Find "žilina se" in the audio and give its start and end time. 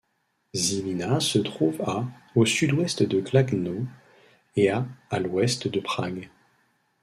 0.55-1.37